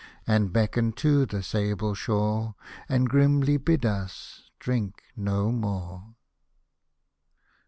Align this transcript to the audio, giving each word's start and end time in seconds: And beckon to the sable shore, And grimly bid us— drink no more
And 0.25 0.51
beckon 0.51 0.93
to 0.93 1.27
the 1.27 1.43
sable 1.43 1.93
shore, 1.93 2.55
And 2.89 3.07
grimly 3.07 3.57
bid 3.57 3.85
us— 3.85 4.41
drink 4.59 5.03
no 5.15 5.51
more 5.51 6.15